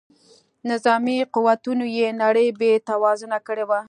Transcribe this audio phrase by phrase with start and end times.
[0.69, 3.79] نظامي قوتونو یې نړۍ بې توازونه کړې وه.